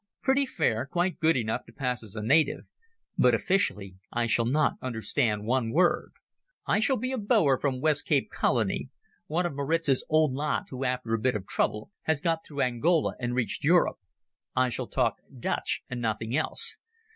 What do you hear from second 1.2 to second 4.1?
enough to pass as a native. But officially